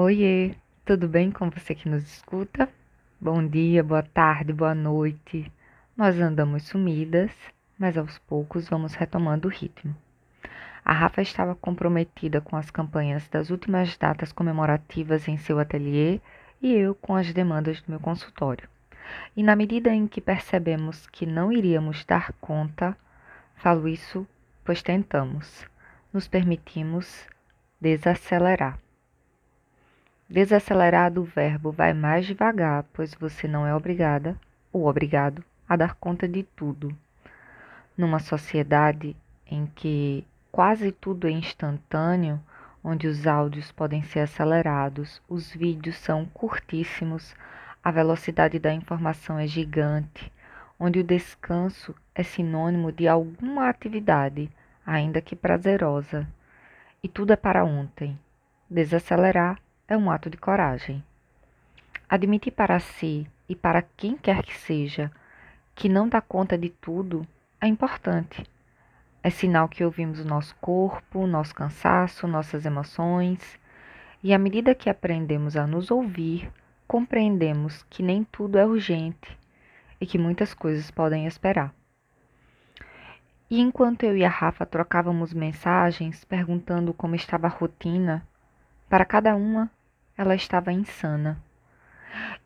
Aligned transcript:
Oiê, 0.00 0.54
tudo 0.84 1.08
bem 1.08 1.28
com 1.28 1.50
você 1.50 1.74
que 1.74 1.88
nos 1.88 2.04
escuta? 2.04 2.68
Bom 3.20 3.44
dia, 3.44 3.82
boa 3.82 4.04
tarde, 4.04 4.52
boa 4.52 4.72
noite. 4.72 5.50
Nós 5.96 6.16
andamos 6.20 6.68
sumidas, 6.68 7.32
mas 7.76 7.98
aos 7.98 8.16
poucos 8.16 8.68
vamos 8.68 8.94
retomando 8.94 9.48
o 9.48 9.50
ritmo. 9.50 9.92
A 10.84 10.92
Rafa 10.92 11.20
estava 11.20 11.56
comprometida 11.56 12.40
com 12.40 12.54
as 12.54 12.70
campanhas 12.70 13.26
das 13.28 13.50
últimas 13.50 13.96
datas 13.96 14.30
comemorativas 14.30 15.26
em 15.26 15.36
seu 15.36 15.58
ateliê 15.58 16.20
e 16.62 16.74
eu 16.74 16.94
com 16.94 17.16
as 17.16 17.32
demandas 17.32 17.80
do 17.80 17.90
meu 17.90 17.98
consultório. 17.98 18.68
E 19.36 19.42
na 19.42 19.56
medida 19.56 19.92
em 19.92 20.06
que 20.06 20.20
percebemos 20.20 21.08
que 21.08 21.26
não 21.26 21.50
iríamos 21.50 22.04
dar 22.04 22.32
conta, 22.34 22.96
falo 23.56 23.88
isso 23.88 24.24
pois 24.64 24.80
tentamos, 24.80 25.66
nos 26.12 26.28
permitimos 26.28 27.26
desacelerar. 27.80 28.78
Desacelerar 30.30 31.10
do 31.10 31.24
verbo 31.24 31.72
vai 31.72 31.94
mais 31.94 32.26
devagar, 32.26 32.84
pois 32.92 33.14
você 33.14 33.48
não 33.48 33.66
é 33.66 33.74
obrigada 33.74 34.38
ou 34.70 34.86
obrigado 34.86 35.42
a 35.66 35.74
dar 35.74 35.94
conta 35.94 36.28
de 36.28 36.42
tudo. 36.42 36.94
Numa 37.96 38.18
sociedade 38.18 39.16
em 39.46 39.64
que 39.64 40.26
quase 40.52 40.92
tudo 40.92 41.26
é 41.26 41.30
instantâneo, 41.30 42.38
onde 42.84 43.06
os 43.06 43.26
áudios 43.26 43.72
podem 43.72 44.02
ser 44.02 44.20
acelerados, 44.20 45.22
os 45.26 45.50
vídeos 45.50 45.96
são 45.96 46.26
curtíssimos, 46.26 47.34
a 47.82 47.90
velocidade 47.90 48.58
da 48.58 48.70
informação 48.70 49.38
é 49.38 49.46
gigante, 49.46 50.30
onde 50.78 50.98
o 50.98 51.04
descanso 51.04 51.94
é 52.14 52.22
sinônimo 52.22 52.92
de 52.92 53.08
alguma 53.08 53.66
atividade, 53.66 54.50
ainda 54.84 55.22
que 55.22 55.34
prazerosa, 55.34 56.28
e 57.02 57.08
tudo 57.08 57.32
é 57.32 57.36
para 57.36 57.64
ontem. 57.64 58.18
Desacelerar 58.68 59.58
é 59.88 59.96
um 59.96 60.10
ato 60.10 60.28
de 60.28 60.36
coragem. 60.36 61.02
Admitir 62.06 62.52
para 62.52 62.78
si 62.78 63.26
e 63.48 63.56
para 63.56 63.80
quem 63.80 64.18
quer 64.18 64.42
que 64.42 64.56
seja 64.56 65.10
que 65.74 65.88
não 65.88 66.08
dá 66.08 66.20
conta 66.20 66.58
de 66.58 66.68
tudo 66.68 67.26
é 67.58 67.66
importante. 67.66 68.44
É 69.22 69.30
sinal 69.30 69.66
que 69.66 69.82
ouvimos 69.82 70.20
o 70.20 70.24
nosso 70.26 70.54
corpo, 70.56 71.26
nosso 71.26 71.54
cansaço, 71.54 72.28
nossas 72.28 72.66
emoções, 72.66 73.58
e 74.22 74.34
à 74.34 74.38
medida 74.38 74.74
que 74.74 74.90
aprendemos 74.90 75.56
a 75.56 75.66
nos 75.66 75.90
ouvir, 75.90 76.52
compreendemos 76.86 77.82
que 77.88 78.02
nem 78.02 78.24
tudo 78.24 78.58
é 78.58 78.66
urgente 78.66 79.38
e 80.00 80.06
que 80.06 80.18
muitas 80.18 80.52
coisas 80.52 80.90
podem 80.90 81.26
esperar. 81.26 81.72
E 83.50 83.60
enquanto 83.60 84.02
eu 84.02 84.16
e 84.16 84.24
a 84.24 84.28
Rafa 84.28 84.66
trocávamos 84.66 85.32
mensagens 85.32 86.24
perguntando 86.24 86.92
como 86.92 87.14
estava 87.14 87.46
a 87.46 87.50
rotina, 87.50 88.22
para 88.88 89.04
cada 89.04 89.34
uma 89.34 89.70
ela 90.18 90.34
estava 90.34 90.72
insana. 90.72 91.40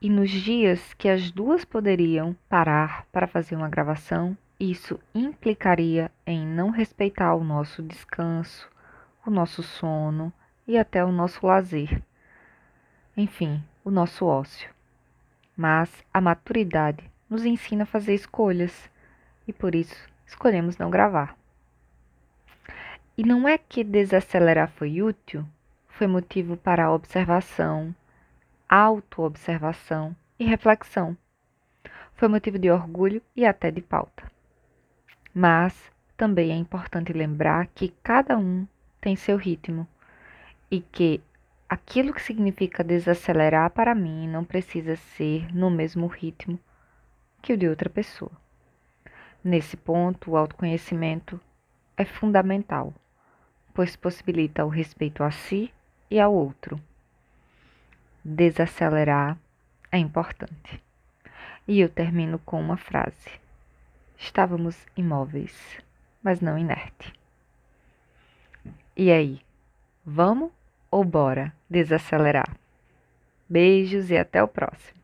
E 0.00 0.08
nos 0.08 0.30
dias 0.30 0.94
que 0.94 1.08
as 1.08 1.32
duas 1.32 1.64
poderiam 1.64 2.36
parar 2.48 3.04
para 3.10 3.26
fazer 3.26 3.56
uma 3.56 3.68
gravação, 3.68 4.38
isso 4.58 5.00
implicaria 5.12 6.10
em 6.24 6.46
não 6.46 6.70
respeitar 6.70 7.34
o 7.34 7.42
nosso 7.42 7.82
descanso, 7.82 8.70
o 9.26 9.30
nosso 9.30 9.64
sono 9.64 10.32
e 10.66 10.78
até 10.78 11.04
o 11.04 11.10
nosso 11.10 11.44
lazer. 11.44 12.00
Enfim, 13.16 13.60
o 13.84 13.90
nosso 13.90 14.24
ócio. 14.24 14.70
Mas 15.56 15.90
a 16.14 16.20
maturidade 16.20 17.10
nos 17.28 17.44
ensina 17.44 17.82
a 17.82 17.86
fazer 17.86 18.14
escolhas 18.14 18.88
e 19.48 19.52
por 19.52 19.74
isso 19.74 20.08
escolhemos 20.24 20.78
não 20.78 20.88
gravar. 20.88 21.36
E 23.18 23.24
não 23.24 23.48
é 23.48 23.58
que 23.58 23.82
desacelerar 23.82 24.68
foi 24.68 25.02
útil, 25.02 25.44
foi 25.96 26.06
motivo 26.06 26.58
para 26.58 26.92
observação, 26.92 27.94
autoobservação 28.68 30.14
e 30.38 30.44
reflexão. 30.44 31.16
Foi 32.12 32.28
motivo 32.28 32.58
de 32.58 32.70
orgulho 32.70 33.22
e 33.34 33.46
até 33.46 33.70
de 33.70 33.80
pauta. 33.80 34.30
Mas 35.32 35.90
também 36.14 36.52
é 36.52 36.54
importante 36.54 37.14
lembrar 37.14 37.68
que 37.68 37.94
cada 38.02 38.36
um 38.36 38.66
tem 39.00 39.16
seu 39.16 39.38
ritmo 39.38 39.88
e 40.70 40.82
que 40.82 41.18
aquilo 41.66 42.12
que 42.12 42.20
significa 42.20 42.84
desacelerar 42.84 43.70
para 43.70 43.94
mim 43.94 44.28
não 44.28 44.44
precisa 44.44 44.96
ser 44.96 45.50
no 45.54 45.70
mesmo 45.70 46.06
ritmo 46.08 46.60
que 47.40 47.54
o 47.54 47.56
de 47.56 47.66
outra 47.66 47.88
pessoa. 47.88 48.32
Nesse 49.42 49.78
ponto, 49.78 50.32
o 50.32 50.36
autoconhecimento 50.36 51.40
é 51.96 52.04
fundamental, 52.04 52.92
pois 53.72 53.96
possibilita 53.96 54.62
o 54.62 54.68
respeito 54.68 55.22
a 55.22 55.30
si 55.30 55.72
e 56.10 56.20
ao 56.20 56.32
outro. 56.32 56.80
Desacelerar 58.24 59.38
é 59.90 59.98
importante. 59.98 60.82
E 61.66 61.80
eu 61.80 61.88
termino 61.88 62.38
com 62.38 62.60
uma 62.60 62.76
frase. 62.76 63.30
Estávamos 64.16 64.76
imóveis, 64.96 65.78
mas 66.22 66.40
não 66.40 66.58
inerte. 66.58 67.12
E 68.96 69.10
aí, 69.10 69.40
vamos 70.04 70.50
ou 70.90 71.04
bora 71.04 71.52
desacelerar? 71.68 72.56
Beijos 73.48 74.10
e 74.10 74.16
até 74.16 74.42
o 74.42 74.48
próximo. 74.48 74.98